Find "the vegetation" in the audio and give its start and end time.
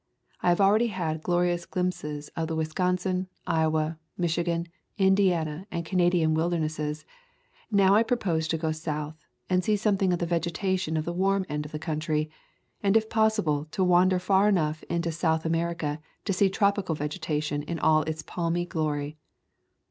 10.17-10.97